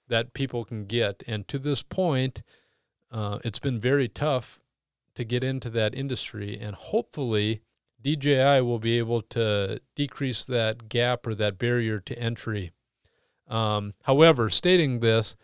that 0.09 0.35
people 0.35 0.65
can 0.65 0.85
get. 0.85 1.23
And 1.27 1.47
to 1.49 1.59
this 1.59 1.83
point, 1.83 2.43
uh, 3.11 3.39
it's 3.45 3.59
been 3.59 3.81
very 3.81 4.09
tough 4.09 4.61
to 5.15 5.25
get 5.25 5.43
into 5.43 5.71
that 5.71 5.95
industry. 5.95 6.59
And 6.61 6.75
hopefully, 6.75 7.63
DJI 8.03 8.61
will 8.61 8.79
be 8.79 8.99
able 8.99 9.23
to 9.23 9.81
decrease 9.95 10.45
that 10.47 10.89
gap 10.89 11.27
or 11.27 11.35
that 11.35 11.59
barrier 11.59 12.01
to 12.01 12.19
entry. 12.19 12.73
Um, 13.49 13.95
however, 14.05 14.49
stating 14.49 15.01
this, 15.01 15.37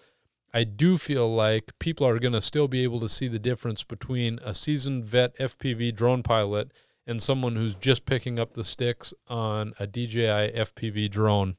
I 0.57 0.65
do 0.65 0.97
feel 0.97 1.31
like 1.35 1.79
people 1.79 2.07
are 2.07 2.19
going 2.19 2.33
to 2.33 2.41
still 2.41 2.67
be 2.67 2.83
able 2.83 2.99
to 3.01 3.11
see 3.11 3.29
the 3.29 3.39
difference 3.39 3.85
between 3.85 4.41
a 4.43 4.55
seasoned 4.55 5.05
vet 5.05 5.37
FPV 5.37 5.95
drone 5.95 6.23
pilot 6.23 6.73
and 7.07 7.23
someone 7.23 7.57
who's 7.57 7.75
just 7.75 8.07
picking 8.07 8.39
up 8.39 8.55
the 8.55 8.65
sticks 8.65 9.13
on 9.29 9.75
a 9.79 9.87
DJI 9.87 10.57
FPV 10.57 11.11
drone. 11.11 11.59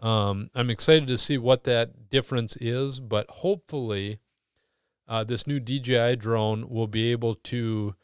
Um, 0.00 0.50
I'm 0.56 0.70
excited 0.70 1.06
to 1.06 1.16
see 1.16 1.38
what 1.38 1.62
that 1.64 2.10
difference 2.10 2.56
is, 2.56 2.98
but 2.98 3.30
hopefully, 3.30 4.18
uh, 5.06 5.22
this 5.22 5.46
new 5.46 5.60
DJI 5.60 6.16
drone 6.16 6.68
will 6.68 6.88
be 6.88 7.12
able 7.12 7.36
to 7.36 7.94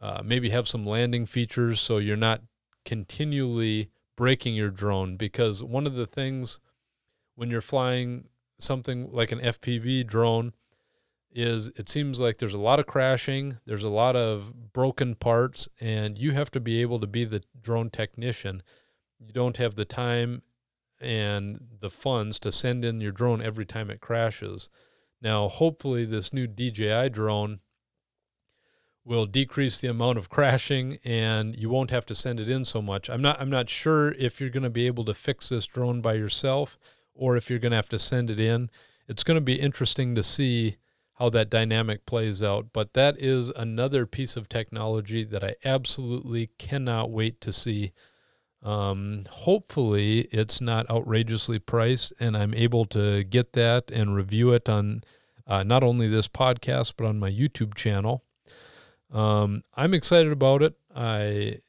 uh, 0.00 0.22
maybe 0.24 0.50
have 0.50 0.68
some 0.68 0.86
landing 0.86 1.26
features 1.26 1.80
so 1.80 1.98
you're 1.98 2.16
not 2.16 2.42
continually 2.84 3.90
breaking 4.14 4.54
your 4.54 4.70
drone. 4.70 5.16
Because 5.16 5.64
one 5.64 5.88
of 5.88 5.94
the 5.94 6.06
things 6.06 6.60
when 7.34 7.50
you're 7.50 7.60
flying 7.60 8.28
something 8.58 9.10
like 9.12 9.32
an 9.32 9.40
FPV 9.40 10.06
drone 10.06 10.52
is 11.30 11.68
it 11.76 11.88
seems 11.88 12.20
like 12.20 12.38
there's 12.38 12.54
a 12.54 12.58
lot 12.58 12.80
of 12.80 12.86
crashing, 12.86 13.58
there's 13.66 13.84
a 13.84 13.88
lot 13.88 14.16
of 14.16 14.72
broken 14.72 15.14
parts, 15.14 15.68
and 15.80 16.18
you 16.18 16.32
have 16.32 16.50
to 16.50 16.60
be 16.60 16.80
able 16.80 16.98
to 17.00 17.06
be 17.06 17.24
the 17.24 17.42
drone 17.60 17.90
technician. 17.90 18.62
You 19.18 19.32
don't 19.32 19.58
have 19.58 19.74
the 19.74 19.84
time 19.84 20.42
and 21.00 21.60
the 21.80 21.90
funds 21.90 22.38
to 22.40 22.50
send 22.50 22.84
in 22.84 23.00
your 23.00 23.12
drone 23.12 23.42
every 23.42 23.66
time 23.66 23.90
it 23.90 24.00
crashes. 24.00 24.68
Now, 25.20 25.48
hopefully, 25.48 26.04
this 26.04 26.32
new 26.32 26.46
DJI 26.46 27.10
drone 27.10 27.60
will 29.04 29.26
decrease 29.26 29.80
the 29.80 29.88
amount 29.88 30.18
of 30.18 30.28
crashing 30.28 30.98
and 31.02 31.56
you 31.56 31.70
won't 31.70 31.90
have 31.90 32.04
to 32.04 32.14
send 32.14 32.38
it 32.38 32.48
in 32.48 32.64
so 32.64 32.82
much. 32.82 33.08
I'm 33.08 33.22
not 33.22 33.40
I'm 33.40 33.48
not 33.48 33.70
sure 33.70 34.12
if 34.12 34.38
you're 34.38 34.50
going 34.50 34.64
to 34.64 34.70
be 34.70 34.86
able 34.86 35.04
to 35.06 35.14
fix 35.14 35.48
this 35.48 35.66
drone 35.66 36.02
by 36.02 36.12
yourself 36.12 36.78
or 37.18 37.36
if 37.36 37.50
you're 37.50 37.58
going 37.58 37.72
to 37.72 37.76
have 37.76 37.88
to 37.90 37.98
send 37.98 38.30
it 38.30 38.40
in. 38.40 38.70
It's 39.06 39.24
going 39.24 39.36
to 39.36 39.42
be 39.42 39.60
interesting 39.60 40.14
to 40.14 40.22
see 40.22 40.76
how 41.18 41.28
that 41.30 41.50
dynamic 41.50 42.06
plays 42.06 42.42
out. 42.42 42.68
But 42.72 42.94
that 42.94 43.20
is 43.20 43.50
another 43.50 44.06
piece 44.06 44.36
of 44.36 44.48
technology 44.48 45.24
that 45.24 45.42
I 45.42 45.56
absolutely 45.64 46.50
cannot 46.58 47.10
wait 47.10 47.40
to 47.42 47.52
see. 47.52 47.92
Um, 48.62 49.24
hopefully, 49.30 50.28
it's 50.32 50.60
not 50.60 50.88
outrageously 50.90 51.58
priced, 51.58 52.12
and 52.20 52.36
I'm 52.36 52.54
able 52.54 52.84
to 52.86 53.24
get 53.24 53.52
that 53.54 53.90
and 53.90 54.14
review 54.14 54.52
it 54.52 54.68
on 54.68 55.02
uh, 55.46 55.62
not 55.62 55.82
only 55.82 56.08
this 56.08 56.28
podcast 56.28 56.94
but 56.96 57.06
on 57.06 57.18
my 57.18 57.30
YouTube 57.30 57.74
channel. 57.74 58.24
Um, 59.12 59.62
I'm 59.74 59.94
excited 59.94 60.32
about 60.32 60.62
it. 60.62 60.74
I 60.94 61.60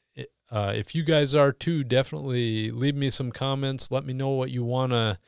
uh, 0.50 0.72
if 0.74 0.94
you 0.94 1.04
guys 1.04 1.34
are 1.34 1.52
too, 1.52 1.84
definitely 1.84 2.70
leave 2.70 2.96
me 2.96 3.08
some 3.08 3.30
comments. 3.30 3.90
Let 3.90 4.04
me 4.04 4.12
know 4.12 4.30
what 4.30 4.50
you 4.50 4.64
want 4.64 4.92
to 4.92 5.18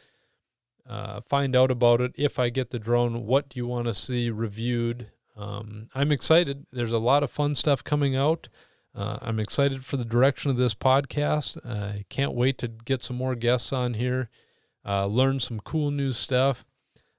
uh, 0.92 1.22
find 1.22 1.56
out 1.56 1.70
about 1.70 2.02
it 2.02 2.12
if 2.16 2.38
I 2.38 2.50
get 2.50 2.68
the 2.68 2.78
drone. 2.78 3.24
What 3.24 3.48
do 3.48 3.58
you 3.58 3.66
want 3.66 3.86
to 3.86 3.94
see 3.94 4.28
reviewed? 4.28 5.10
Um, 5.34 5.88
I'm 5.94 6.12
excited. 6.12 6.66
There's 6.70 6.92
a 6.92 6.98
lot 6.98 7.22
of 7.22 7.30
fun 7.30 7.54
stuff 7.54 7.82
coming 7.82 8.14
out. 8.14 8.50
Uh, 8.94 9.16
I'm 9.22 9.40
excited 9.40 9.86
for 9.86 9.96
the 9.96 10.04
direction 10.04 10.50
of 10.50 10.58
this 10.58 10.74
podcast. 10.74 11.56
I 11.66 12.04
can't 12.10 12.34
wait 12.34 12.58
to 12.58 12.68
get 12.68 13.02
some 13.02 13.16
more 13.16 13.34
guests 13.34 13.72
on 13.72 13.94
here, 13.94 14.28
uh, 14.84 15.06
learn 15.06 15.40
some 15.40 15.60
cool 15.60 15.90
new 15.90 16.12
stuff. 16.12 16.66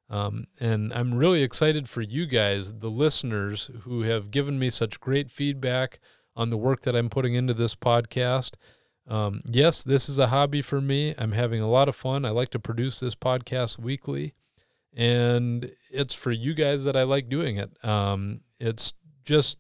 Um, 0.08 0.46
and 0.60 0.94
I'm 0.94 1.16
really 1.16 1.42
excited 1.42 1.90
for 1.90 2.04
you 2.04 2.28
guys, 2.28 2.74
the 2.74 2.92
listeners, 2.92 3.72
who 3.82 4.04
have 4.04 4.30
given 4.30 4.60
me 4.60 4.70
such 4.70 5.00
great 5.00 5.32
feedback 5.32 6.00
on 6.36 6.52
the 6.52 6.58
work 6.58 6.84
that 6.84 6.96
I'm 6.96 7.10
putting 7.10 7.34
into 7.34 7.56
this 7.56 7.74
podcast. 7.74 8.52
Um, 9.08 9.42
yes, 9.46 9.84
this 9.84 10.08
is 10.08 10.18
a 10.18 10.28
hobby 10.28 10.62
for 10.62 10.80
me. 10.80 11.14
I'm 11.18 11.34
having 11.34 11.62
a 11.62 11.70
lot 11.70 11.90
of 11.90 11.96
fun. 11.96 12.26
I 12.26 12.30
like 12.30 12.50
to 12.52 12.60
produce 12.60 13.00
this 13.00 13.16
podcast 13.16 13.78
weekly, 13.78 14.34
and 14.94 15.72
it's 15.92 16.14
for 16.14 16.32
you 16.32 16.54
guys 16.54 16.84
that 16.86 16.96
I 16.96 17.04
like 17.04 17.28
doing 17.28 17.58
it. 17.58 17.84
Um, 17.84 18.42
it's 18.60 18.94
just 19.26 19.58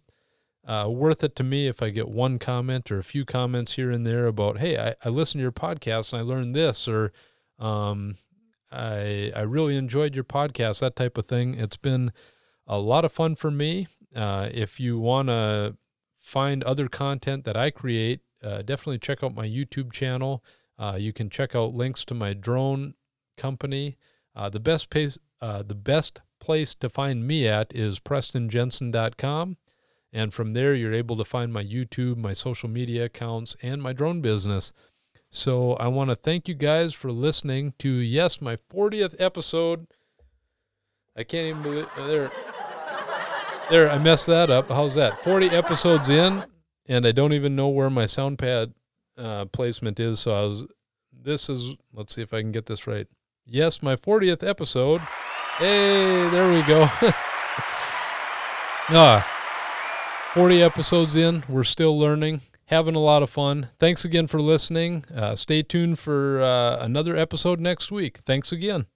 uh, 0.65 0.87
worth 0.89 1.23
it 1.23 1.35
to 1.35 1.43
me 1.43 1.67
if 1.67 1.81
I 1.81 1.89
get 1.89 2.07
one 2.07 2.39
comment 2.39 2.89
or 2.89 2.97
a 2.97 3.03
few 3.03 3.25
comments 3.25 3.73
here 3.73 3.91
and 3.91 4.05
there 4.05 4.27
about, 4.27 4.59
hey, 4.59 4.77
I, 4.77 4.95
I 5.03 5.09
listened 5.09 5.39
to 5.39 5.43
your 5.43 5.51
podcast 5.51 6.13
and 6.13 6.21
I 6.21 6.23
learned 6.23 6.55
this, 6.55 6.87
or 6.87 7.11
um, 7.59 8.15
I 8.71 9.31
I 9.35 9.41
really 9.41 9.75
enjoyed 9.75 10.15
your 10.15 10.23
podcast, 10.23 10.79
that 10.79 10.95
type 10.95 11.17
of 11.17 11.25
thing. 11.25 11.55
It's 11.55 11.77
been 11.77 12.13
a 12.65 12.79
lot 12.79 13.03
of 13.03 13.11
fun 13.11 13.35
for 13.35 13.51
me. 13.51 13.87
Uh, 14.15 14.49
if 14.53 14.79
you 14.79 14.99
want 14.99 15.27
to 15.27 15.75
find 16.19 16.63
other 16.63 16.87
content 16.87 17.43
that 17.43 17.57
I 17.57 17.69
create, 17.69 18.21
uh, 18.43 18.61
definitely 18.61 18.99
check 18.99 19.23
out 19.23 19.35
my 19.35 19.47
YouTube 19.47 19.91
channel. 19.91 20.43
Uh, 20.77 20.97
you 20.99 21.13
can 21.13 21.29
check 21.29 21.55
out 21.55 21.73
links 21.73 22.03
to 22.05 22.13
my 22.13 22.33
drone 22.33 22.95
company. 23.37 23.97
Uh, 24.35 24.49
the 24.49 24.59
best 24.59 24.89
place, 24.89 25.17
uh, 25.41 25.63
the 25.63 25.75
best 25.75 26.21
place 26.39 26.75
to 26.75 26.89
find 26.89 27.25
me 27.25 27.47
at 27.47 27.73
is 27.73 27.99
PrestonJensen.com, 27.99 29.57
and 30.11 30.33
from 30.33 30.53
there 30.53 30.73
you're 30.73 30.93
able 30.93 31.15
to 31.17 31.25
find 31.25 31.53
my 31.53 31.63
YouTube, 31.63 32.17
my 32.17 32.33
social 32.33 32.69
media 32.69 33.05
accounts, 33.05 33.55
and 33.61 33.81
my 33.81 33.93
drone 33.93 34.21
business. 34.21 34.73
So 35.29 35.73
I 35.73 35.87
want 35.87 36.09
to 36.09 36.15
thank 36.15 36.47
you 36.47 36.53
guys 36.53 36.93
for 36.93 37.11
listening 37.11 37.73
to 37.79 37.89
yes, 37.89 38.41
my 38.41 38.55
40th 38.55 39.15
episode. 39.19 39.87
I 41.15 41.23
can't 41.23 41.47
even 41.47 41.61
believe 41.63 41.87
uh, 41.97 42.07
there. 42.07 42.31
There, 43.69 43.89
I 43.89 43.97
messed 43.97 44.27
that 44.27 44.49
up. 44.49 44.69
How's 44.69 44.95
that? 44.95 45.23
40 45.23 45.49
episodes 45.49 46.09
in, 46.09 46.43
and 46.87 47.05
I 47.05 47.11
don't 47.11 47.33
even 47.33 47.55
know 47.55 47.69
where 47.69 47.89
my 47.89 48.05
sound 48.05 48.39
pad 48.39 48.73
uh, 49.17 49.45
placement 49.45 49.99
is. 49.99 50.19
So 50.21 50.31
I 50.31 50.41
was, 50.41 50.67
this 51.11 51.49
is, 51.49 51.75
let's 51.93 52.15
see 52.15 52.21
if 52.21 52.33
I 52.33 52.41
can 52.41 52.51
get 52.51 52.65
this 52.65 52.87
right. 52.87 53.07
Yes, 53.45 53.83
my 53.83 53.95
40th 53.95 54.47
episode. 54.47 55.01
Hey, 55.57 56.29
there 56.29 56.51
we 56.51 56.61
go. 56.63 56.89
ah, 58.89 59.27
40 60.33 60.61
episodes 60.61 61.15
in. 61.15 61.43
We're 61.47 61.63
still 61.63 61.97
learning, 61.97 62.41
having 62.65 62.95
a 62.95 62.99
lot 62.99 63.21
of 63.21 63.29
fun. 63.29 63.69
Thanks 63.79 64.05
again 64.05 64.27
for 64.27 64.39
listening. 64.39 65.05
Uh, 65.13 65.35
stay 65.35 65.61
tuned 65.61 65.99
for 65.99 66.41
uh, 66.41 66.77
another 66.83 67.15
episode 67.15 67.59
next 67.59 67.91
week. 67.91 68.19
Thanks 68.19 68.51
again. 68.51 68.87